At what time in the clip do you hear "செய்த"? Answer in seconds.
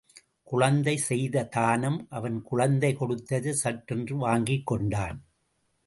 0.97-1.43